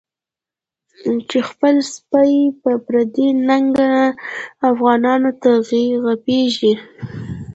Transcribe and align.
چی 1.29 1.39
خپل 1.49 1.75
سپی 1.93 2.33
په 2.61 2.71
پردی 2.85 3.27
ننګه، 3.47 3.91
افغانانو 4.69 5.31
ته 5.41 5.51
غپیږی 6.05 6.73